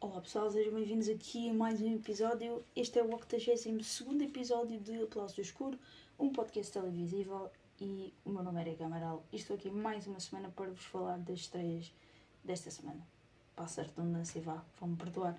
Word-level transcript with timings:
Olá 0.00 0.20
pessoal, 0.20 0.50
sejam 0.50 0.74
bem-vindos 0.74 1.08
aqui 1.08 1.48
a 1.48 1.54
mais 1.54 1.80
um 1.80 1.94
episódio. 1.94 2.62
Este 2.76 2.98
é 2.98 3.02
o 3.02 3.10
82 3.10 4.20
episódio 4.20 4.78
de 4.80 5.02
Aplauso 5.02 5.36
do 5.36 5.40
Escuro, 5.40 5.78
um 6.18 6.30
podcast 6.30 6.70
televisivo 6.72 7.50
e 7.80 8.12
o 8.22 8.30
meu 8.30 8.42
nome 8.42 8.58
é 8.58 8.68
Erika 8.68 8.84
Amaral 8.84 9.24
e 9.32 9.36
estou 9.36 9.56
aqui 9.56 9.70
mais 9.70 10.06
uma 10.06 10.20
semana 10.20 10.50
para 10.54 10.70
vos 10.70 10.84
falar 10.84 11.18
das 11.18 11.40
estreias 11.40 11.90
desta 12.44 12.70
semana. 12.70 13.19
Passa 13.60 13.82
a 13.82 13.84
redundância, 13.84 14.40
vá, 14.40 14.64
vão-me 14.78 14.96
perdoar. 14.96 15.38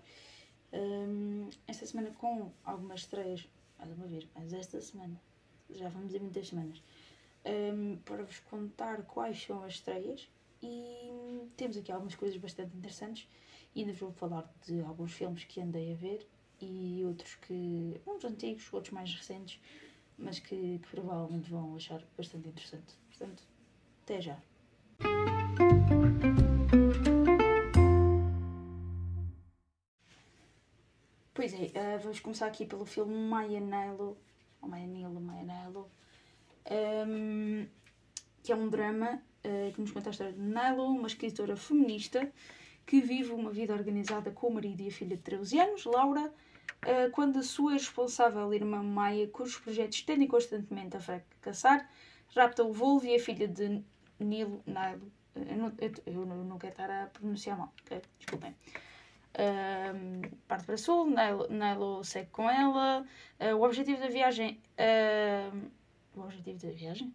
Hum, 0.72 1.50
esta 1.68 1.88
semana 1.88 2.12
com 2.12 2.52
algumas 2.64 3.00
estreias, 3.00 3.50
mais 3.80 3.92
uma 3.94 4.06
vez, 4.06 4.28
mas 4.36 4.54
esta 4.54 4.80
semana, 4.80 5.20
já 5.72 5.90
vamos 5.90 6.14
em 6.14 6.20
muitas 6.20 6.50
semanas, 6.50 6.84
hum, 7.44 7.98
para 8.06 8.24
vos 8.24 8.38
contar 8.42 9.02
quais 9.06 9.42
são 9.42 9.64
as 9.64 9.74
estreias 9.74 10.30
e 10.62 11.50
temos 11.58 11.76
aqui 11.78 11.92
algumas 11.92 12.14
coisas 12.14 12.38
bastante 12.38 12.78
interessantes 12.78 13.28
e 13.74 13.82
ainda 13.82 13.94
vou 13.94 14.12
falar 14.12 14.48
de 14.68 14.80
alguns 14.82 15.14
filmes 15.14 15.44
que 15.46 15.60
andei 15.60 15.92
a 15.92 15.96
ver 15.96 16.30
e 16.62 17.02
outros 17.04 17.34
que. 17.34 18.00
uns 18.06 18.24
antigos, 18.24 18.72
outros 18.72 18.94
mais 18.94 19.12
recentes, 19.12 19.60
mas 20.16 20.38
que, 20.38 20.78
que 20.78 20.88
provavelmente 20.92 21.50
vão 21.50 21.76
achar 21.76 22.06
bastante 22.16 22.50
interessante. 22.50 22.94
Portanto, 23.10 23.42
até 24.04 24.22
já. 24.22 24.40
Pois 31.42 31.56
é, 31.56 31.96
uh, 31.96 32.00
vamos 32.00 32.20
começar 32.20 32.46
aqui 32.46 32.68
pelo 32.68 32.86
filme 32.86 33.16
Maya 33.16 33.60
Nilo, 33.60 34.16
ou 34.62 34.70
Maya 34.70 34.86
Nilo, 34.86 35.20
Maya 35.20 35.42
Nilo, 35.42 35.90
um, 37.08 37.66
que 38.44 38.52
é 38.52 38.56
um 38.56 38.70
drama 38.70 39.20
uh, 39.44 39.74
que 39.74 39.82
nos 39.82 39.90
conta 39.90 40.10
a 40.10 40.12
história 40.12 40.34
de 40.34 40.40
Nilo, 40.40 40.86
uma 40.86 41.08
escritora 41.08 41.56
feminista 41.56 42.32
que 42.86 43.02
vive 43.02 43.32
uma 43.32 43.50
vida 43.50 43.74
organizada 43.74 44.30
com 44.30 44.50
o 44.50 44.54
marido 44.54 44.82
e 44.82 44.90
a 44.90 44.92
filha 44.92 45.18
de 45.18 45.24
13 45.24 45.60
anos, 45.60 45.86
Laura, 45.86 46.32
eh, 46.86 47.10
quando 47.10 47.40
a 47.40 47.44
sua 47.44 47.74
responsável 47.74 48.54
irmã 48.54 48.84
Maia, 48.84 49.28
cujos 49.28 49.58
projetos 49.58 50.00
tendem 50.04 50.28
constantemente 50.28 50.96
a 50.96 51.00
fracassar, 51.00 51.90
rapta 52.36 52.64
o 52.64 52.72
Volvo 52.72 53.08
e 53.08 53.16
a 53.16 53.20
filha 53.20 53.48
de 53.48 53.84
Nilo, 54.20 54.62
Nilo 54.68 55.12
eu 55.36 55.58
não, 55.58 55.74
eu, 55.80 55.92
eu 56.06 56.26
não 56.46 56.60
quero 56.60 56.74
estar 56.74 56.92
a 56.92 57.08
pronunciar 57.08 57.58
mal, 57.58 57.74
ok? 57.84 58.00
Desculpem. 58.20 58.56
Parte 60.48 60.66
para 60.66 60.78
sul, 60.78 61.08
Nilo, 61.50 62.04
segue 62.04 62.30
com 62.32 62.50
ela. 62.50 63.06
Uh, 63.40 63.56
o 63.56 63.64
objetivo 63.64 64.00
da 64.00 64.08
viagem. 64.08 64.62
Uh, 64.78 65.72
o 66.16 66.22
objetivo 66.22 66.68
da 66.68 66.74
viagem? 66.74 67.14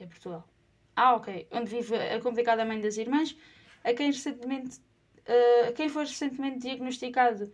É 0.00 0.06
Portugal. 0.06 0.48
Ah, 0.96 1.14
ok. 1.14 1.48
Onde 1.50 1.70
vive 1.70 1.96
a 1.96 2.20
complicada 2.20 2.64
mãe 2.64 2.80
das 2.80 2.96
irmãs, 2.96 3.36
a 3.84 3.92
quem 3.92 4.06
recentemente 4.06 4.80
uh, 5.22 5.72
quem 5.74 5.88
foi 5.88 6.04
recentemente 6.04 6.58
diagnosticado 6.58 7.52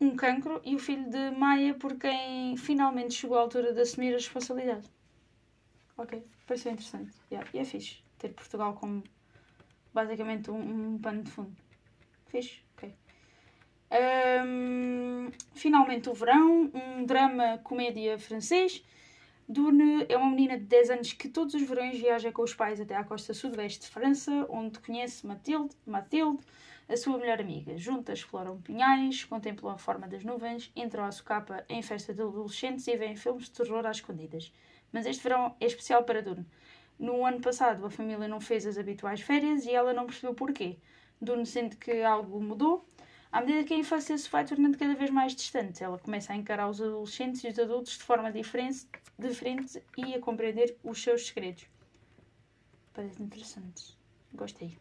um 0.00 0.14
cancro 0.14 0.60
e 0.64 0.74
o 0.74 0.78
filho 0.78 1.08
de 1.08 1.30
Maia 1.30 1.74
por 1.74 1.96
quem 1.96 2.56
finalmente 2.56 3.14
chegou 3.14 3.38
à 3.38 3.40
altura 3.40 3.72
de 3.72 3.80
assumir 3.80 4.12
a 4.12 4.16
responsabilidade. 4.16 4.86
Ok, 5.96 6.22
pareceu 6.46 6.72
interessante. 6.72 7.16
Yeah. 7.30 7.48
E 7.54 7.58
é 7.58 7.64
fixe 7.64 8.02
ter 8.18 8.28
Portugal 8.30 8.74
como 8.74 9.02
basicamente 9.94 10.50
um, 10.50 10.94
um 10.94 10.98
pano 10.98 11.22
de 11.22 11.30
fundo. 11.30 11.56
Fixe. 12.26 12.65
Um, 13.90 15.30
finalmente 15.54 16.08
o 16.08 16.14
verão, 16.14 16.70
um 16.74 17.04
drama 17.04 17.58
comédia 17.58 18.18
francês. 18.18 18.82
Dune 19.48 20.04
é 20.08 20.16
uma 20.16 20.28
menina 20.28 20.58
de 20.58 20.64
10 20.64 20.90
anos 20.90 21.12
que 21.12 21.28
todos 21.28 21.54
os 21.54 21.62
verões 21.62 21.96
viaja 21.98 22.32
com 22.32 22.42
os 22.42 22.52
pais 22.54 22.80
até 22.80 22.96
à 22.96 23.04
costa 23.04 23.32
sudoeste 23.32 23.82
de 23.82 23.90
França, 23.90 24.44
onde 24.48 24.80
conhece 24.80 25.24
Mathilde, 25.24 25.76
Mathilde 25.86 26.42
a 26.88 26.96
sua 26.96 27.18
melhor 27.18 27.40
amiga. 27.40 27.76
Juntas 27.76 28.20
exploram 28.20 28.60
pinhais, 28.60 29.24
contemplam 29.24 29.72
a 29.72 29.78
forma 29.78 30.06
das 30.06 30.24
nuvens, 30.24 30.70
entram 30.74 31.04
à 31.04 31.10
socapa 31.10 31.64
em 31.68 31.82
festa 31.82 32.14
de 32.14 32.22
adolescentes 32.22 32.86
e 32.86 32.96
veem 32.96 33.16
filmes 33.16 33.44
de 33.44 33.52
terror 33.52 33.84
às 33.86 33.96
escondidas. 33.96 34.52
Mas 34.92 35.06
este 35.06 35.22
verão 35.22 35.54
é 35.60 35.66
especial 35.66 36.04
para 36.04 36.22
Dune. 36.22 36.46
No 36.98 37.26
ano 37.26 37.40
passado, 37.40 37.84
a 37.84 37.90
família 37.90 38.28
não 38.28 38.40
fez 38.40 38.66
as 38.66 38.78
habituais 38.78 39.20
férias 39.20 39.66
e 39.66 39.70
ela 39.70 39.92
não 39.92 40.06
percebeu 40.06 40.34
porquê. 40.34 40.76
Dune 41.20 41.44
sente 41.44 41.76
que 41.76 42.02
algo 42.02 42.40
mudou. 42.40 42.86
À 43.30 43.40
medida 43.40 43.64
que 43.64 43.74
a 43.74 43.76
infância 43.76 44.16
se 44.16 44.30
vai 44.30 44.44
tornando 44.44 44.78
cada 44.78 44.94
vez 44.94 45.10
mais 45.10 45.34
distante, 45.34 45.82
ela 45.82 45.98
começa 45.98 46.32
a 46.32 46.36
encarar 46.36 46.68
os 46.68 46.80
adolescentes 46.80 47.42
e 47.44 47.48
os 47.48 47.58
adultos 47.58 47.92
de 47.92 48.02
forma 48.02 48.32
diferente, 48.32 48.86
e 49.96 50.14
a 50.14 50.20
compreender 50.20 50.76
os 50.82 51.02
seus 51.02 51.26
segredos. 51.26 51.66
Parece 52.92 53.22
interessante. 53.22 53.96
Gostei. 54.32 54.78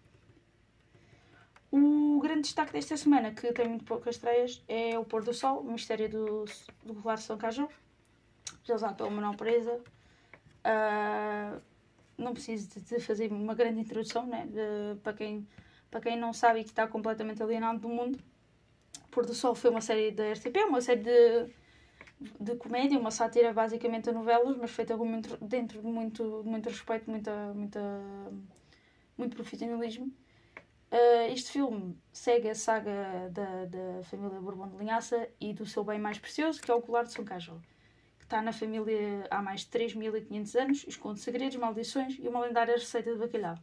O 1.72 2.20
grande 2.22 2.44
destaque 2.44 2.72
desta 2.72 2.96
semana, 2.96 3.32
que 3.32 3.52
tem 3.52 3.68
muito 3.68 3.84
poucas 3.84 4.16
estreias, 4.16 4.64
é 4.68 4.98
O 4.98 5.04
Pôr 5.04 5.24
do 5.24 5.34
Sol, 5.34 5.60
o 5.60 5.72
Mistério 5.72 6.10
do, 6.10 6.46
do 6.84 6.94
de 6.94 7.22
São 7.22 7.38
Cajó, 7.38 7.68
realizado 8.64 8.96
pelo 8.96 9.12
Manuel 9.12 9.36
Presa. 9.36 9.82
Uh, 10.64 11.62
não 12.18 12.34
preciso 12.34 12.80
de 12.80 13.00
fazer 13.00 13.32
uma 13.32 13.54
grande 13.54 13.82
introdução, 13.82 14.26
né? 14.26 14.48
De, 14.48 14.98
para, 15.02 15.14
quem, 15.14 15.46
para 15.92 16.00
quem 16.00 16.18
não 16.18 16.32
sabe 16.32 16.62
e 16.62 16.64
que 16.64 16.70
está 16.70 16.88
completamente 16.88 17.44
alienado 17.44 17.80
do 17.80 17.90
mundo. 17.90 18.18
Pôr 19.12 19.26
do 19.26 19.34
Sol 19.34 19.56
foi 19.56 19.70
uma 19.70 19.82
série 19.82 20.12
da 20.12 20.32
RTP, 20.32 20.58
uma 20.68 20.82
série 20.82 21.02
de, 21.02 21.54
de 22.40 22.56
comédia, 22.56 23.00
uma 23.00 23.12
sátira 23.12 23.54
basicamente 23.54 24.10
a 24.10 24.14
novelas, 24.14 24.58
mas 24.58 24.72
feita 24.72 24.98
com 24.98 25.06
muito, 25.06 25.38
dentro 25.38 25.82
de 25.82 25.88
muito, 25.88 26.44
muito 26.44 26.70
respeito, 26.70 27.10
muita, 27.10 27.54
muita, 27.54 27.80
muito 29.18 29.36
profissionalismo. 29.36 30.12
Uh, 30.92 31.32
este 31.32 31.52
filme 31.52 31.98
segue 32.14 32.50
a 32.50 32.56
saga 32.56 33.30
da, 33.32 33.66
da 33.66 34.04
família 34.04 34.40
Bourbon 34.40 34.70
de 34.70 34.78
Linhaça 34.78 35.28
e 35.42 35.54
do 35.54 35.66
seu 35.66 35.84
bem 35.84 36.00
mais 36.00 36.20
precioso, 36.20 36.62
que 36.62 36.72
é 36.72 36.74
o 36.74 36.82
colar 36.82 37.04
de 37.04 37.12
São 37.12 37.26
Cajal, 37.26 37.60
que 38.18 38.24
está 38.26 38.42
na 38.42 38.54
família 38.54 39.28
há 39.30 39.42
mais 39.42 39.62
de 39.62 39.68
3.500 39.68 40.62
anos, 40.62 40.86
esconde 40.88 41.20
segredos, 41.20 41.58
maldições 41.58 42.18
e 42.20 42.28
uma 42.28 42.40
lendária 42.40 42.76
receita 42.76 43.12
de 43.12 43.18
bacalhau. 43.18 43.58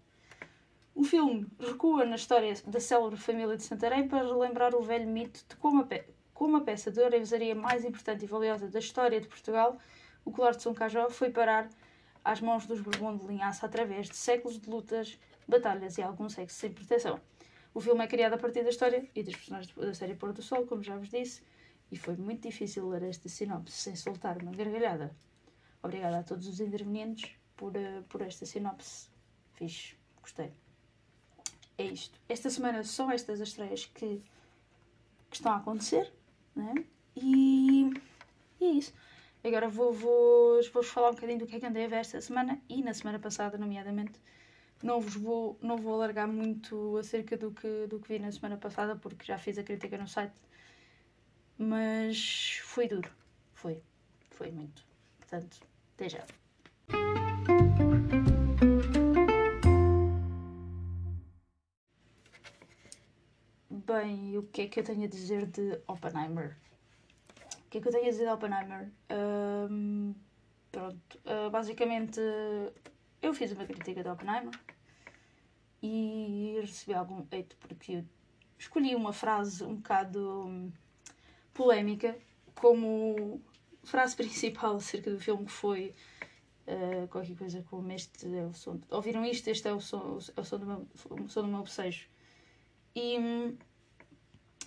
O 0.94 1.04
filme 1.04 1.46
recua 1.58 2.04
na 2.04 2.16
história 2.16 2.52
da 2.66 2.78
célebre 2.78 3.16
família 3.16 3.56
de 3.56 3.62
Santarém 3.62 4.06
para 4.06 4.26
relembrar 4.26 4.74
o 4.74 4.82
velho 4.82 5.08
mito 5.08 5.42
de 5.48 5.56
como 5.56 5.80
a, 5.80 5.84
pe 5.84 6.04
como 6.34 6.58
a 6.58 6.60
peça 6.60 6.90
de 6.90 7.00
oreivasaria 7.00 7.54
mais 7.54 7.82
importante 7.84 8.24
e 8.24 8.28
valiosa 8.28 8.68
da 8.68 8.78
história 8.78 9.18
de 9.18 9.26
Portugal, 9.26 9.78
o 10.22 10.30
colar 10.30 10.50
de 10.50 10.62
São 10.62 10.74
Cajal, 10.74 11.08
foi 11.08 11.30
parar 11.30 11.70
às 12.22 12.42
mãos 12.42 12.66
dos 12.66 12.80
Bourbon 12.80 13.16
de 13.16 13.26
Linhaça 13.26 13.64
através 13.64 14.08
de 14.08 14.16
séculos 14.16 14.60
de 14.60 14.68
lutas 14.68 15.18
batalhas 15.48 15.96
e 15.96 16.02
algum 16.02 16.28
sexo 16.28 16.58
sem 16.58 16.72
proteção. 16.72 17.18
O 17.72 17.80
filme 17.80 18.04
é 18.04 18.06
criado 18.06 18.34
a 18.34 18.38
partir 18.38 18.62
da 18.62 18.68
história 18.68 19.08
e 19.14 19.22
dos 19.22 19.34
personagens 19.34 19.74
da 19.74 19.94
série 19.94 20.14
Pôr 20.14 20.32
do 20.34 20.42
Sol, 20.42 20.66
como 20.66 20.82
já 20.82 20.96
vos 20.96 21.08
disse, 21.08 21.42
e 21.90 21.96
foi 21.96 22.16
muito 22.16 22.42
difícil 22.42 22.86
ler 22.88 23.04
esta 23.04 23.30
sinopse 23.30 23.76
sem 23.76 23.96
soltar 23.96 24.42
uma 24.42 24.52
gargalhada. 24.52 25.16
Obrigada 25.82 26.18
a 26.18 26.22
todos 26.22 26.46
os 26.46 26.60
intervenientes 26.60 27.30
por, 27.56 27.74
uh, 27.76 28.02
por 28.10 28.20
esta 28.20 28.44
sinopse. 28.44 29.08
Fixe, 29.54 29.96
gostei. 30.20 30.52
É 31.82 31.86
isto. 31.86 32.16
Esta 32.28 32.48
semana 32.48 32.84
são 32.84 33.10
estas 33.10 33.40
as 33.40 33.48
estreias 33.48 33.86
que, 33.86 34.22
que 35.28 35.36
estão 35.36 35.52
a 35.52 35.56
acontecer, 35.56 36.12
né? 36.54 36.74
E, 37.16 37.90
e 38.60 38.64
é 38.64 38.70
isso. 38.70 38.94
Agora 39.42 39.68
vou-vos 39.68 40.68
vou, 40.68 40.82
falar 40.84 41.10
um 41.10 41.14
bocadinho 41.14 41.40
do 41.40 41.46
que 41.46 41.56
é 41.56 41.60
que 41.60 41.66
andei 41.66 41.86
a 41.86 41.88
ver 41.88 41.96
esta 41.96 42.20
semana 42.20 42.60
e 42.68 42.80
na 42.82 42.94
semana 42.94 43.18
passada, 43.18 43.58
nomeadamente. 43.58 44.20
Não 44.80 45.00
vos 45.00 45.16
vou, 45.16 45.58
não 45.60 45.76
vou 45.76 45.94
alargar 45.94 46.28
muito 46.28 46.96
acerca 46.98 47.36
do 47.36 47.50
que, 47.50 47.86
do 47.88 47.98
que 47.98 48.08
vi 48.08 48.18
na 48.20 48.30
semana 48.30 48.56
passada, 48.56 48.94
porque 48.94 49.24
já 49.24 49.36
fiz 49.36 49.58
a 49.58 49.64
crítica 49.64 49.98
no 49.98 50.06
site. 50.06 50.34
Mas 51.58 52.60
foi 52.62 52.86
duro. 52.86 53.10
Foi. 53.54 53.82
Foi 54.30 54.52
muito. 54.52 54.84
Portanto, 55.18 55.60
até 55.94 56.08
já. 56.08 56.24
Bem, 63.92 64.38
o 64.38 64.44
que 64.44 64.62
é 64.62 64.68
que 64.68 64.80
eu 64.80 64.84
tenho 64.84 65.04
a 65.04 65.06
dizer 65.06 65.44
de 65.44 65.78
Oppenheimer? 65.86 66.56
O 67.66 67.68
que 67.68 67.76
é 67.76 67.80
que 67.82 67.88
eu 67.88 67.92
tenho 67.92 68.06
a 68.06 68.10
dizer 68.10 68.24
de 68.24 68.32
Oppenheimer? 68.32 68.90
Um, 69.70 70.14
pronto, 70.70 71.20
uh, 71.26 71.50
basicamente 71.50 72.18
eu 73.20 73.34
fiz 73.34 73.52
uma 73.52 73.66
crítica 73.66 74.02
de 74.02 74.08
Oppenheimer 74.08 74.58
e 75.82 76.56
recebi 76.62 76.94
algum 76.94 77.20
hate 77.30 77.54
porque 77.60 78.02
escolhi 78.58 78.94
uma 78.94 79.12
frase 79.12 79.62
um 79.62 79.74
bocado 79.74 80.46
hum, 80.46 80.72
polémica 81.52 82.16
como 82.54 83.42
frase 83.84 84.16
principal 84.16 84.76
acerca 84.76 85.10
do 85.10 85.20
filme 85.20 85.44
que 85.44 85.52
foi 85.52 85.94
uh, 86.66 87.06
qualquer 87.08 87.36
coisa 87.36 87.62
como 87.68 87.92
este 87.92 88.26
é 88.38 88.46
o 88.46 88.54
som. 88.54 88.80
Ouviram 88.88 89.22
isto? 89.22 89.48
Este 89.48 89.68
é 89.68 89.74
o 89.74 89.80
som, 89.82 90.18
é 90.34 90.40
o 90.40 90.44
som, 90.44 90.58
do, 90.58 90.64
meu, 90.64 90.88
o 91.10 91.28
som 91.28 91.42
do 91.42 91.48
meu 91.48 91.60
bocejo. 91.60 92.08
E 92.94 93.18
hum, 93.18 93.56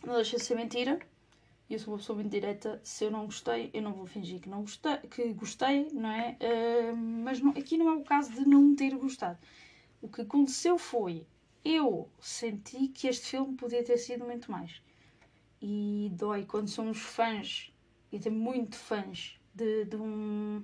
não 0.06 0.16
deixa 0.16 0.38
de 0.38 0.44
ser 0.44 0.56
mentira. 0.56 1.00
E 1.69 1.74
eu 1.74 1.80
sou 1.80 1.94
uma 1.94 2.00
pessoa 2.00 2.16
muito 2.16 2.31
direta. 2.31 2.80
Se 2.84 3.06
eu 3.06 3.12
não 3.12 3.25
gostei, 3.25 3.72
eu 3.74 3.81
não 3.81 3.94
vou 3.94 4.06
fingir 4.06 4.40
que 4.40 4.50
não 4.50 4.62
gostei, 4.62 4.98
que 5.10 5.34
gostei 5.34 5.90
não 5.92 6.12
é? 6.12 6.38
Uh, 6.42 6.96
mas 6.96 7.40
não, 7.40 7.52
aqui 7.52 7.78
não 7.78 7.90
é 7.90 7.94
o 7.94 8.04
caso 8.04 8.31
de 8.31 8.48
não 8.48 8.75
ter 8.75 8.96
gostado. 8.96 9.40
O 10.02 10.07
que 10.07 10.22
aconteceu 10.22 10.78
foi 10.78 11.25
eu 11.66 12.07
senti 12.19 12.88
que 12.90 13.07
este 13.07 13.31
filme 13.31 13.57
podia 13.57 13.84
ter 13.84 13.98
sido 13.98 14.24
muito 14.24 14.52
mais. 14.52 14.84
E 15.60 16.12
dói 16.13 16.46
quando 16.46 16.68
somos 16.69 17.00
fãs, 17.00 17.74
e 18.12 18.19
tem 18.19 18.31
muito 18.31 18.75
fãs, 18.75 19.40
de, 19.54 19.86
de 19.86 19.96
um, 19.96 20.63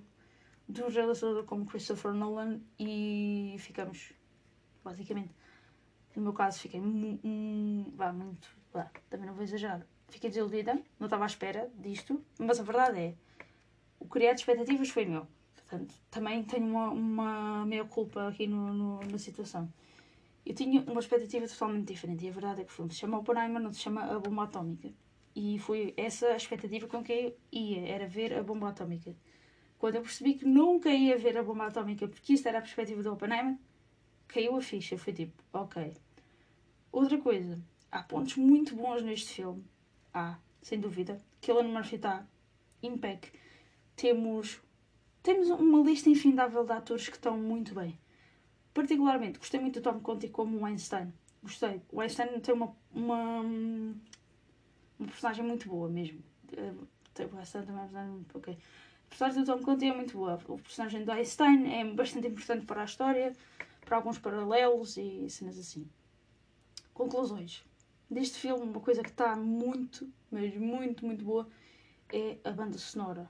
de 0.70 0.84
um 0.84 0.90
realizador 0.90 1.44
como 1.46 1.66
Christopher 1.66 2.14
Nolan 2.14 2.62
e 2.78 3.56
ficamos, 3.58 4.14
basicamente, 4.84 5.34
no 6.16 6.22
meu 6.22 6.34
caso, 6.34 6.60
fiquei 6.60 6.80
um, 6.80 7.18
muito, 8.14 8.48
vá, 8.74 8.90
também 9.10 9.28
não 9.28 9.34
vou 9.34 9.44
exagerar, 9.44 9.86
fiquei 10.10 10.30
desiludida, 10.30 10.74
não 11.00 11.08
estava 11.08 11.24
à 11.24 11.28
espera 11.28 11.70
disto, 11.78 12.24
mas 12.40 12.60
a 12.60 12.64
verdade 12.64 13.00
é, 13.00 13.16
o 14.00 14.06
criar 14.06 14.34
de 14.34 14.42
expectativas 14.42 14.90
foi 14.90 15.06
meu. 15.06 15.28
Portanto, 15.56 15.94
também 16.10 16.44
tenho 16.44 16.66
uma, 16.66 16.90
uma 16.90 17.66
meia 17.66 17.86
culpa 17.86 18.28
aqui 18.28 18.46
no, 18.46 18.74
no, 18.74 19.00
na 19.00 19.18
situação. 19.18 19.72
Eu 20.46 20.54
tinha 20.54 20.82
uma 20.82 21.00
expectativa 21.00 21.48
totalmente 21.48 21.88
diferente 21.88 22.26
e 22.26 22.30
a 22.30 22.32
verdade 22.32 22.62
é 22.62 22.64
que 22.66 22.72
filme 22.74 22.92
se 22.92 22.98
chama 22.98 23.20
Oppenheimer, 23.20 23.62
não 23.62 23.72
se 23.72 23.80
chama 23.80 24.04
A 24.04 24.20
Bomba 24.20 24.44
Atómica. 24.44 24.92
E 25.36 25.60
foi 25.60 25.94
essa 25.96 26.28
a 26.28 26.36
expectativa 26.36 26.88
com 26.88 27.04
que 27.04 27.14
eu 27.14 27.38
ia, 27.52 27.88
era 27.88 28.06
ver 28.08 28.34
a 28.34 28.44
bomba 28.44 28.70
atómica. 28.70 29.16
Quando 29.80 29.96
eu 29.96 30.02
percebi 30.02 30.34
que 30.34 30.46
nunca 30.46 30.90
ia 30.90 31.18
ver 31.18 31.38
a 31.38 31.44
bomba 31.44 31.68
atómica, 31.68 32.08
porque 32.08 32.34
isto 32.34 32.48
era 32.48 32.58
a 32.58 32.62
perspectiva 32.62 33.02
do 33.02 33.14
Oppenheimer, 33.14 33.58
caiu 34.28 34.58
a 34.58 34.62
ficha. 34.62 34.98
Foi 34.98 35.14
tipo, 35.14 35.42
ok. 35.54 35.94
Outra 36.92 37.18
coisa, 37.18 37.58
há 37.92 38.02
pontos 38.02 38.38
muito 38.38 38.76
bons 38.76 39.02
neste 39.02 39.34
filme. 39.34 39.64
Há, 40.14 40.38
sem 40.62 40.80
dúvida. 40.80 41.22
Killian 41.42 41.68
Murphy 41.68 41.96
está 41.96 42.26
impec. 42.82 43.32
Temos, 43.96 44.62
temos 45.22 45.50
uma 45.50 45.84
lista 45.84 46.10
infindável 46.10 46.64
de 46.64 46.72
atores 46.72 47.10
que 47.10 47.16
estão 47.16 47.38
muito 47.38 47.76
bem. 47.76 48.00
Particularmente, 48.74 49.38
gostei 49.38 49.60
muito 49.60 49.82
do 49.82 49.84
Tom 49.84 50.00
Conti 50.00 50.30
como 50.30 50.66
Einstein. 50.66 51.14
Gostei. 51.44 51.82
O 51.92 52.00
Einstein 52.00 52.40
tem 52.40 52.56
uma, 52.56 52.76
uma, 52.94 53.42
uma 53.42 55.08
personagem 55.08 55.44
muito 55.46 55.68
boa 55.68 55.90
mesmo. 55.90 56.24
Tem 57.14 57.26
o 57.26 57.38
Einstein 57.38 57.66
também, 57.66 58.26
ok. 58.34 58.54
A 58.54 59.10
personagem 59.10 59.44
do 59.44 59.54
Tom 59.54 59.64
Conti 59.64 59.86
é 59.86 59.94
muito 59.94 60.18
boa. 60.18 60.40
O 60.48 60.58
personagem 60.58 61.04
do 61.04 61.12
Einstein 61.12 61.74
é 61.74 61.84
bastante 61.84 62.28
importante 62.28 62.66
para 62.66 62.82
a 62.82 62.86
história, 62.86 63.36
para 63.82 63.98
alguns 63.98 64.18
paralelos 64.18 64.96
e 64.96 65.30
cenas 65.30 65.58
assim. 65.58 65.86
Conclusões. 66.94 67.66
Deste 68.12 68.38
filme, 68.38 68.64
uma 68.64 68.82
coisa 68.82 69.02
que 69.02 69.10
está 69.10 69.36
muito, 69.36 70.08
mas 70.30 70.56
muito, 70.56 71.06
muito 71.06 71.24
boa 71.24 71.48
é 72.14 72.38
a 72.44 72.52
banda 72.52 72.78
sonora. 72.78 73.28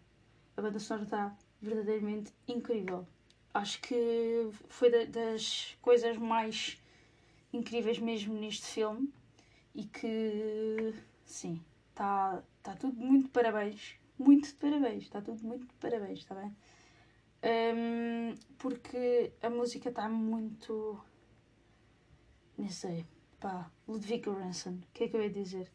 A 0.57 0.61
banda 0.61 0.79
sonora 0.79 1.05
está 1.05 1.37
verdadeiramente 1.61 2.33
incrível 2.47 3.07
acho 3.53 3.81
que 3.81 4.49
foi 4.67 5.07
das 5.07 5.77
coisas 5.81 6.17
mais 6.17 6.77
incríveis 7.51 7.99
mesmo 7.99 8.33
neste 8.33 8.65
filme 8.65 9.13
e 9.75 9.85
que 9.85 10.93
sim, 11.25 11.61
está 11.89 12.41
tá 12.63 12.75
tudo 12.75 12.99
muito 12.99 13.25
de 13.25 13.31
parabéns. 13.31 13.95
Muito 14.17 14.47
de 14.47 14.53
parabéns, 14.53 15.03
está 15.03 15.21
tudo 15.21 15.43
muito 15.43 15.65
de 15.65 15.73
parabéns, 15.75 16.19
está 16.19 16.35
bem? 16.35 16.55
Um, 17.43 18.35
porque 18.59 19.33
a 19.41 19.49
música 19.49 19.89
está 19.89 20.07
muito. 20.07 20.99
Nem 22.55 22.69
sei, 22.69 23.05
pá, 23.41 23.69
Ludwig 23.87 24.23
Göransson, 24.23 24.75
o 24.75 24.87
que 24.93 25.03
é 25.03 25.07
que 25.09 25.17
eu 25.17 25.23
ia 25.23 25.29
dizer? 25.29 25.69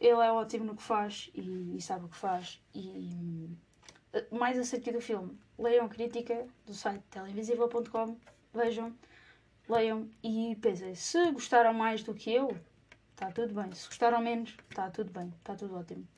Ele 0.00 0.20
é 0.20 0.32
ótimo 0.32 0.64
no 0.64 0.74
que 0.74 0.82
faz 0.82 1.30
e, 1.34 1.76
e 1.76 1.80
sabe 1.80 2.06
o 2.06 2.08
que 2.08 2.16
faz. 2.16 2.60
E 2.74 3.48
mais 4.32 4.58
acerca 4.58 4.90
do 4.90 5.00
filme, 5.00 5.38
leiam 5.58 5.88
crítica 5.88 6.46
do 6.66 6.74
site 6.74 7.04
televisível.com, 7.10 8.16
vejam, 8.52 8.96
leiam 9.68 10.08
e 10.22 10.56
pensem, 10.60 10.94
se 10.94 11.30
gostaram 11.30 11.74
mais 11.74 12.02
do 12.02 12.14
que 12.14 12.32
eu, 12.32 12.56
está 13.12 13.30
tudo 13.30 13.54
bem. 13.54 13.70
Se 13.72 13.86
gostaram 13.86 14.20
menos, 14.20 14.56
está 14.70 14.90
tudo 14.90 15.12
bem, 15.12 15.32
está 15.38 15.54
tudo 15.54 15.76
ótimo. 15.76 16.08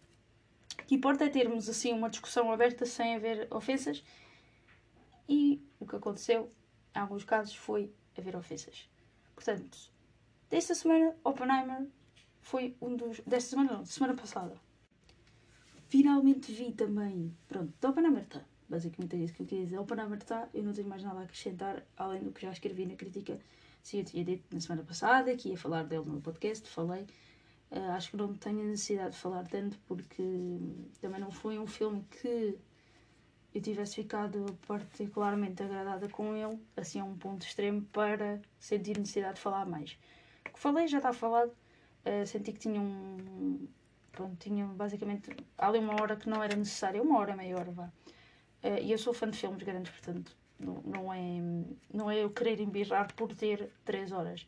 O 0.80 0.84
que 0.84 0.94
importa 0.94 1.24
é 1.24 1.28
termos 1.28 1.69
assim 1.69 1.92
uma 1.92 2.08
discussão 2.08 2.50
aberta 2.52 2.86
sem 2.86 3.16
haver 3.16 3.48
ofensas 3.50 4.04
e 5.28 5.60
o 5.80 5.86
que 5.86 5.96
aconteceu, 5.96 6.50
em 6.94 6.98
alguns 7.00 7.24
casos, 7.24 7.54
foi 7.56 7.92
haver 8.16 8.36
ofensas. 8.36 8.88
Portanto, 9.34 9.92
desta 10.52 10.75
semana, 10.75 11.16
Oppenheimer 11.25 11.88
foi 12.40 12.76
um 12.81 12.94
dos. 12.94 13.20
Desta 13.26 13.50
semana 13.50 13.72
não, 13.72 13.84
semana 13.84 14.14
passada 14.14 14.54
finalmente 15.93 16.50
vi 16.50 16.72
também. 16.72 17.37
Pronto, 17.46 17.70
Oppenheimer 17.87 18.22
está. 18.22 18.40
Basicamente 18.66 19.14
é 19.14 19.19
isso 19.19 19.34
que 19.34 19.43
eu 19.43 19.46
queria 19.46 19.64
dizer. 19.66 19.78
Oppenheimer 19.78 20.16
está, 20.16 20.49
eu 20.54 20.62
não 20.62 20.72
tenho 20.72 20.88
mais 20.88 21.02
nada 21.02 21.20
a 21.20 21.22
acrescentar, 21.25 21.84
além 21.99 22.22
do 22.22 22.32
que 22.32 22.40
já 22.40 22.50
escrevi 22.50 22.87
na 22.87 22.96
crítica. 22.96 23.38
Sim, 23.82 23.99
eu 23.99 24.04
tinha 24.06 24.25
dito 24.25 24.43
na 24.54 24.58
semana 24.58 24.82
passada 24.82 25.37
que 25.37 25.50
ia 25.50 25.58
falar 25.58 25.82
dele 25.84 26.06
no 26.06 26.19
podcast, 26.22 26.66
falei. 26.66 27.02
Uh, 27.70 27.90
acho 27.90 28.10
que 28.10 28.16
não 28.16 28.32
tenho 28.32 28.64
necessidade 28.64 29.10
de 29.10 29.19
falar 29.19 29.46
tanto 29.46 29.78
porque 29.87 30.22
também 30.98 31.20
não 31.20 31.31
foi 31.31 31.58
um 31.58 31.66
filme 31.66 32.02
que 32.10 32.56
eu 33.55 33.60
tivesse 33.60 33.96
ficado 33.96 34.46
particularmente 34.66 35.62
agradada 35.62 36.08
com 36.08 36.34
ele, 36.34 36.58
assim 36.75 37.00
a 37.00 37.05
um 37.05 37.16
ponto 37.19 37.44
extremo, 37.44 37.82
para 37.93 38.40
sentir 38.58 38.98
necessidade 38.98 39.34
de 39.34 39.40
falar 39.43 39.66
mais. 39.66 39.98
Falei 40.62 40.87
já 40.87 40.99
está 40.99 41.12
falado, 41.12 41.50
uh, 41.50 42.25
senti 42.25 42.53
que 42.53 42.61
tinha 42.61 42.81
um, 42.81 43.67
pronto, 44.12 44.37
tinha 44.37 44.64
basicamente 44.64 45.35
ali 45.59 45.81
uma 45.81 46.00
hora 46.00 46.14
que 46.14 46.29
não 46.29 46.41
era 46.41 46.55
necessária, 46.55 47.03
uma 47.03 47.19
hora, 47.19 47.35
meia 47.35 47.59
hora, 47.59 47.73
vá. 47.73 47.87
Uh, 48.62 48.79
e 48.81 48.93
eu 48.93 48.97
sou 48.97 49.12
fã 49.12 49.29
de 49.29 49.37
filmes 49.37 49.61
grandes, 49.64 49.91
portanto, 49.91 50.37
não, 50.61 50.81
não, 50.85 51.12
é, 51.12 51.19
não 51.93 52.09
é 52.09 52.23
eu 52.23 52.31
querer 52.31 52.61
embirrar 52.61 53.12
por 53.14 53.35
ter 53.35 53.73
três 53.85 54.12
horas. 54.12 54.47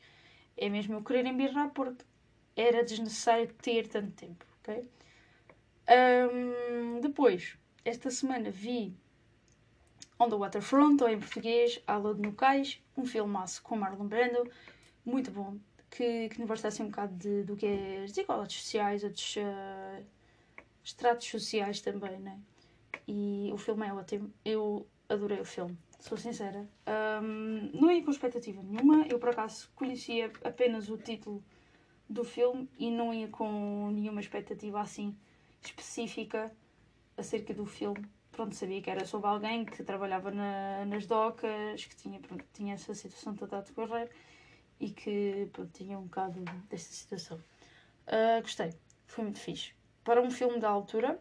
É 0.57 0.69
mesmo 0.69 0.95
eu 0.95 1.03
querer 1.03 1.27
embirrar 1.27 1.71
porque 1.71 2.05
era 2.55 2.85
desnecessário 2.85 3.53
ter 3.55 3.89
tanto 3.89 4.13
tempo, 4.13 4.47
ok? 4.61 4.89
Um, 6.31 7.01
depois, 7.01 7.59
esta 7.85 8.09
semana 8.09 8.53
vi 8.53 8.97
On 10.17 10.29
the 10.29 10.37
Waterfront, 10.37 11.03
ou 11.03 11.11
em 11.11 11.19
português, 11.19 11.83
A 11.89 11.97
Lua 11.97 12.15
de 12.15 12.23
Nucais, 12.23 12.81
um 12.97 13.05
filmaço 13.05 13.61
com 13.65 13.75
Marlon 13.77 14.07
Brando, 14.07 14.49
muito 15.05 15.33
bom, 15.33 15.59
que, 15.95 16.29
que 16.29 16.41
nos 16.41 16.65
assim 16.65 16.83
um 16.83 16.89
bocado 16.89 17.15
de, 17.17 17.45
do 17.45 17.57
que 17.57 17.67
é 17.67 18.03
as 18.05 18.11
desigualdades 18.11 18.57
sociais, 18.57 19.05
outros 19.05 19.37
uh, 19.37 20.05
estratos 20.83 21.29
sociais 21.29 21.81
também, 21.81 22.19
né? 22.19 22.39
E 23.07 23.51
o 23.53 23.57
filme 23.57 23.87
é 23.87 23.95
ótimo. 23.95 24.33
Eu 24.45 24.87
adorei 25.09 25.41
o 25.41 25.45
filme, 25.45 25.79
sou 26.01 26.19
sincera. 26.19 26.69
Um, 27.23 27.71
não 27.73 27.91
ia 27.93 28.03
com 28.05 28.11
expectativa 28.11 28.61
nenhuma. 28.63 29.07
Eu, 29.09 29.19
por 29.21 29.29
acaso, 29.29 29.71
conhecia 29.77 30.33
apenas 30.43 30.89
o 30.89 30.99
título 30.99 31.43
do 32.09 32.25
filme 32.25 32.69
e 32.79 32.91
não 32.91 33.15
ia 33.15 33.29
com 33.29 33.91
nenhuma 33.93 34.21
expectativa 34.21 34.81
assim 34.81 35.17
específica 35.63 36.53
acerca 37.17 37.55
do 37.55 37.67
filme. 37.67 38.05
Pronto, 38.33 38.57
sabia 38.57 38.83
que 38.83 38.91
era 38.91 39.07
sobre 39.07 39.29
alguém 39.29 39.65
que 39.65 39.83
trabalhava 39.85 40.33
na, 40.33 40.85
nas 40.87 41.07
docas, 41.07 41.85
que 41.85 41.95
tinha, 41.95 42.19
pronto, 42.19 42.45
tinha 42.53 42.75
essa 42.75 42.93
situação 42.93 43.37
toda 43.37 43.59
a 43.59 43.61
decorrer 43.61 44.11
e 44.85 44.91
que 44.91 45.49
pronto, 45.51 45.71
tinha 45.73 45.99
um 45.99 46.03
bocado 46.03 46.45
desta 46.69 46.93
situação. 46.93 47.39
Uh, 48.07 48.43
gostei, 48.43 48.75
foi 49.07 49.25
muito 49.25 49.41
fixe. 49.41 49.73
Para 50.05 50.21
um 50.21 50.31
filme 50.31 50.61
da 50.61 50.69
altura, 50.69 51.19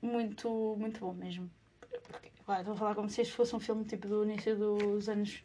muito, 0.00 0.76
muito 0.78 1.00
bom 1.00 1.12
mesmo. 1.12 1.50
Porque, 1.80 2.28
estou 2.28 2.74
a 2.74 2.76
falar 2.76 2.94
como 2.94 3.08
se 3.08 3.20
este 3.22 3.34
fosse 3.34 3.56
um 3.56 3.60
filme 3.60 3.84
tipo 3.84 4.06
do 4.06 4.22
início 4.22 4.56
dos 4.56 5.08
anos 5.08 5.42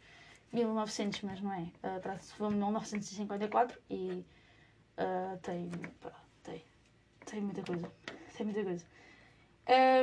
1900, 0.52 1.22
mas 1.22 1.40
não 1.40 1.52
é. 1.52 1.62
Uh, 1.62 2.00
Trata-se 2.00 2.28
de 2.28 2.34
filme 2.36 2.52
de 2.52 2.58
1954 2.60 3.80
e 3.90 4.24
uh, 4.96 5.36
tem, 5.42 5.68
tem, 6.44 6.64
tem 7.26 7.40
muita 7.40 7.62
coisa. 7.62 7.90
Tem 8.36 8.46
muita 8.46 8.62
coisa. 8.62 8.86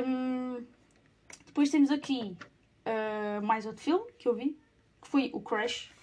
Um, 0.06 0.66
depois 1.46 1.70
temos 1.70 1.90
aqui 1.90 2.36
uh, 2.84 3.42
mais 3.42 3.64
outro 3.64 3.82
filme 3.82 4.12
que 4.18 4.28
eu 4.28 4.34
vi, 4.34 4.58
que 5.00 5.08
foi 5.08 5.30
o 5.32 5.40
Crash, 5.40 5.95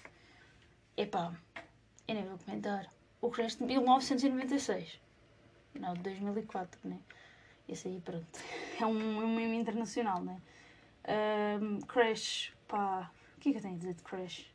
Epá, 0.96 1.34
eu 2.06 2.14
nem 2.14 2.24
vou 2.24 2.38
comentar. 2.38 2.88
O 3.20 3.28
Crash 3.28 3.56
de 3.56 3.64
1996. 3.64 5.00
Não, 5.74 5.92
de 5.94 6.02
2004, 6.02 6.78
né? 6.84 7.00
Esse 7.68 7.88
aí, 7.88 8.00
pronto. 8.00 8.26
É 8.80 8.86
um, 8.86 9.22
é 9.22 9.24
um 9.24 9.34
meme 9.36 9.56
internacional, 9.56 10.20
né? 10.22 10.40
Um, 11.60 11.80
Crash, 11.80 12.52
pá. 12.68 13.10
O 13.36 13.40
que 13.40 13.48
é 13.48 13.52
que 13.52 13.58
eu 13.58 13.62
tenho 13.62 13.74
a 13.74 13.78
dizer 13.78 13.94
de 13.94 14.02
Crash? 14.02 14.52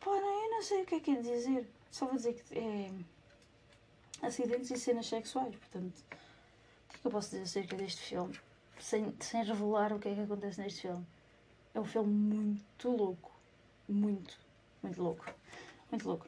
Pá, 0.00 0.10
não, 0.10 0.44
eu 0.44 0.50
não 0.50 0.62
sei 0.62 0.82
o 0.82 0.86
que 0.86 0.94
é 0.94 1.00
que 1.00 1.10
é 1.10 1.20
dizer. 1.20 1.68
Só 1.90 2.06
vou 2.06 2.16
dizer 2.16 2.34
que 2.34 2.58
é. 2.58 2.90
Acidentes 4.26 4.70
e 4.70 4.78
cenas 4.78 5.06
sexuais, 5.06 5.54
portanto. 5.56 5.98
O 5.98 6.88
que 6.90 6.96
é 6.96 6.98
que 7.00 7.06
eu 7.06 7.10
posso 7.10 7.30
dizer 7.30 7.42
acerca 7.42 7.76
deste 7.76 8.00
filme? 8.00 8.38
Sem, 8.78 9.14
sem 9.20 9.44
revelar 9.44 9.92
o 9.92 9.98
que 9.98 10.08
é 10.08 10.14
que 10.14 10.20
acontece 10.20 10.60
neste 10.60 10.82
filme. 10.82 11.06
É 11.74 11.80
um 11.80 11.84
filme 11.84 12.12
muito 12.12 12.90
louco. 12.90 13.30
Muito 13.88 14.38
muito 14.82 15.02
louco. 15.02 15.24
Muito 15.90 16.08
louco. 16.08 16.26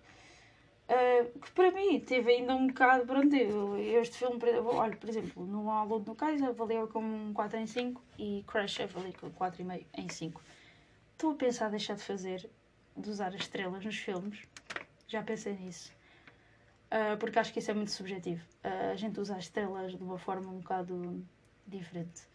Uh, 0.86 1.38
que 1.38 1.50
para 1.52 1.70
mim 1.70 1.98
teve 2.00 2.30
ainda 2.30 2.54
um 2.54 2.66
bocado. 2.66 3.06
Pronto, 3.06 3.34
eu, 3.34 3.78
este 3.78 4.18
filme, 4.18 4.38
olha, 4.66 4.94
por 4.96 5.08
exemplo, 5.08 5.46
no 5.46 5.70
Aluno 5.70 6.04
no 6.06 6.14
Cais 6.14 6.42
avaliou 6.42 6.86
como 6.88 7.06
um 7.06 7.32
4 7.32 7.58
em 7.58 7.66
5 7.66 8.02
e 8.18 8.44
Crash 8.46 8.80
avaliou 8.80 9.14
com 9.14 9.30
4,5 9.30 9.86
em 9.96 10.08
5. 10.08 10.42
Estou 11.12 11.32
a 11.32 11.34
pensar 11.34 11.70
deixar 11.70 11.94
de 11.94 12.02
fazer, 12.02 12.50
de 12.94 13.08
usar 13.08 13.28
as 13.28 13.40
estrelas 13.40 13.82
nos 13.82 13.96
filmes. 13.96 14.42
Já 15.08 15.22
pensei 15.22 15.54
nisso. 15.54 15.90
Uh, 16.92 17.16
porque 17.18 17.38
acho 17.38 17.52
que 17.52 17.60
isso 17.60 17.70
é 17.70 17.74
muito 17.74 17.90
subjetivo. 17.90 18.44
Uh, 18.62 18.92
a 18.92 18.96
gente 18.96 19.18
usa 19.18 19.36
as 19.36 19.44
estrelas 19.44 19.96
de 19.96 20.02
uma 20.02 20.18
forma 20.18 20.50
um 20.50 20.58
bocado 20.58 21.24
diferente. 21.66 22.28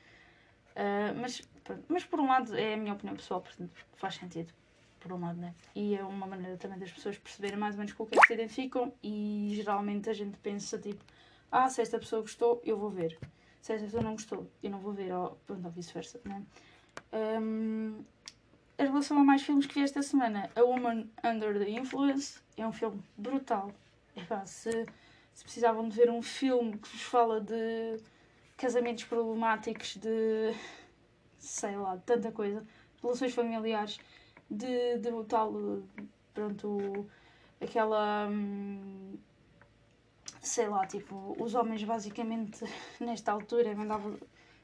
mas, 1.21 1.47
mas 1.87 2.03
por 2.03 2.19
um 2.19 2.27
lado 2.27 2.57
é 2.57 2.73
a 2.73 2.77
minha 2.77 2.93
opinião 2.93 3.15
pessoal, 3.15 3.41
portanto 3.41 3.71
faz 3.95 4.15
sentido 4.15 4.51
por 4.99 5.13
um 5.13 5.19
lado, 5.19 5.39
né? 5.39 5.53
E 5.75 5.95
é 5.95 6.03
uma 6.03 6.27
maneira 6.27 6.57
também 6.57 6.77
das 6.77 6.91
pessoas 6.91 7.17
perceberem 7.17 7.57
mais 7.57 7.75
ou 7.75 7.79
menos 7.79 7.93
com 7.93 8.03
o 8.03 8.05
que 8.05 8.17
é 8.17 8.21
que 8.21 8.27
se 8.27 8.33
identificam 8.33 8.93
e 9.01 9.51
geralmente 9.55 10.09
a 10.09 10.13
gente 10.13 10.37
pensa 10.39 10.77
tipo, 10.77 11.03
ah, 11.51 11.69
se 11.69 11.81
esta 11.81 11.97
pessoa 11.97 12.21
gostou, 12.21 12.61
eu 12.63 12.77
vou 12.77 12.89
ver. 12.89 13.17
Se 13.61 13.73
esta 13.73 13.85
pessoa 13.85 14.03
não 14.03 14.13
gostou, 14.13 14.49
eu 14.61 14.69
não 14.69 14.79
vou 14.79 14.93
ver, 14.93 15.11
ou 15.13 15.37
pronto, 15.45 15.65
ou 15.65 15.71
vice-versa, 15.71 16.19
né? 16.23 16.43
Um, 17.13 18.03
em 18.77 18.85
relação 18.85 19.17
a 19.17 19.23
mais 19.23 19.41
filmes 19.41 19.65
que 19.65 19.75
vi 19.75 19.83
esta 19.83 20.01
semana, 20.01 20.49
A 20.55 20.61
Woman 20.61 21.07
Under 21.23 21.57
the 21.59 21.69
Influence 21.69 22.39
é 22.55 22.65
um 22.65 22.71
filme 22.71 23.01
brutal. 23.17 23.71
Se, 24.45 24.85
se 25.33 25.43
precisavam 25.43 25.87
de 25.87 25.95
ver 25.95 26.09
um 26.09 26.21
filme 26.21 26.77
que 26.77 26.87
vos 26.89 27.01
fala 27.01 27.41
de 27.41 27.99
casamentos 28.57 29.05
problemáticos, 29.05 29.95
de 29.95 30.53
sei 31.39 31.77
lá, 31.77 31.97
tanta 32.05 32.31
coisa, 32.31 32.65
relações 33.01 33.33
familiares, 33.33 33.99
de, 34.49 34.97
de 34.97 35.23
tal, 35.27 35.53
pronto, 36.33 37.07
aquela, 37.61 38.27
hum, 38.29 39.17
sei 40.41 40.67
lá, 40.67 40.85
tipo, 40.87 41.35
os 41.39 41.55
homens 41.55 41.83
basicamente 41.83 42.63
nesta 42.99 43.31
altura 43.31 43.75
mandavam 43.75 44.17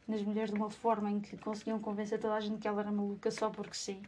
nas 0.08 0.22
mulheres 0.22 0.52
de 0.52 0.56
uma 0.56 0.70
forma 0.70 1.12
em 1.12 1.20
que 1.20 1.38
conseguiam 1.38 1.80
convencer 1.80 2.20
toda 2.20 2.36
a 2.36 2.40
gente 2.40 2.60
que 2.60 2.68
ela 2.68 2.82
era 2.82 2.92
maluca 2.92 3.32
só 3.32 3.50
porque 3.50 3.76
sim, 3.76 4.02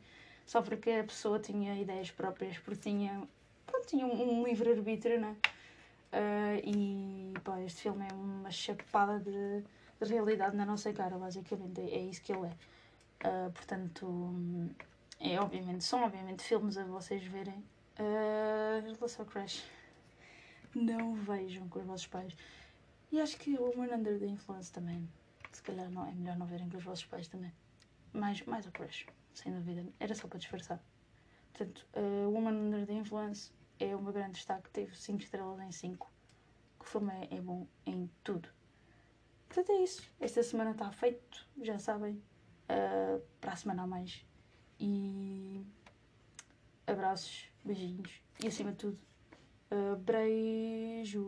só 0.45 0.61
porque 0.61 0.91
a 0.91 1.03
pessoa 1.03 1.39
tinha 1.39 1.75
ideias 1.75 2.11
próprias, 2.11 2.57
porque 2.59 2.81
tinha, 2.89 3.21
pronto, 3.65 3.87
tinha 3.87 4.05
um, 4.05 4.39
um 4.39 4.43
livre-arbítrio, 4.45 5.19
né? 5.19 5.35
Uh, 6.13 6.61
e 6.63 7.33
pá, 7.43 7.59
este 7.61 7.81
filme 7.81 8.05
é 8.09 8.13
uma 8.13 8.49
chapada 8.49 9.19
de, 9.19 9.63
de, 10.01 10.13
realidade 10.13 10.55
na 10.55 10.65
nossa 10.65 10.93
cara, 10.93 11.17
basicamente, 11.17 11.81
é, 11.81 11.95
é 11.95 11.99
isso 12.05 12.21
que 12.21 12.31
ele 12.31 12.47
é. 12.47 13.27
Uh, 13.27 13.51
portanto, 13.51 14.05
é, 15.19 15.39
obviamente, 15.39 15.83
são 15.83 16.03
obviamente 16.03 16.43
filmes 16.43 16.77
a 16.77 16.83
vocês 16.85 17.23
verem. 17.23 17.63
Uh, 17.99 18.93
relação 18.93 19.25
ao 19.25 19.31
Crash. 19.31 19.63
Não 20.75 21.15
vejam 21.15 21.67
com 21.69 21.79
os 21.79 21.85
vossos 21.85 22.07
pais. 22.07 22.35
E 23.11 23.19
acho 23.19 23.37
que 23.37 23.57
o 23.57 23.63
Woman 23.63 23.95
Under 23.95 24.19
the 24.19 24.27
Influence 24.27 24.71
também. 24.71 25.09
Se 25.51 25.63
calhar 25.63 25.89
não, 25.89 26.05
é 26.05 26.11
melhor 26.11 26.37
não 26.37 26.45
verem 26.45 26.69
com 26.69 26.77
os 26.77 26.83
vossos 26.83 27.05
pais 27.05 27.27
também. 27.27 27.51
Mais, 28.13 28.41
mais 28.43 28.67
o 28.67 28.71
Crash, 28.71 29.07
sem 29.33 29.51
dúvida. 29.51 29.85
Era 29.99 30.13
só 30.13 30.27
para 30.27 30.37
disfarçar. 30.37 30.79
Portanto, 31.53 31.87
uh, 31.95 32.29
Woman 32.29 32.51
Under 32.51 32.85
the 32.85 32.93
Influence 32.93 33.51
é 33.79 33.95
uma 33.95 34.11
grande 34.11 34.33
destaque. 34.33 34.69
Teve 34.69 34.95
5 34.95 35.23
estrelas 35.23 35.59
em 35.61 35.71
5. 35.71 36.11
O 36.79 36.83
filme 36.83 37.11
é, 37.11 37.37
é 37.37 37.41
bom 37.41 37.65
em 37.87 38.07
tudo. 38.23 38.49
Portanto, 39.47 39.71
é 39.71 39.81
isso. 39.81 40.07
Esta 40.19 40.43
semana 40.43 40.71
está 40.71 40.91
feito, 40.91 41.47
já 41.59 41.79
sabem. 41.79 42.21
Uh, 42.69 43.19
para 43.39 43.53
a 43.53 43.55
semana 43.55 43.83
a 43.83 43.87
mais 43.87 44.26
e 44.79 45.65
abraços, 46.85 47.49
beijinhos 47.63 48.21
e 48.43 48.47
acima 48.47 48.71
de 48.71 48.77
tudo, 48.77 48.99
beijos. 50.05 51.25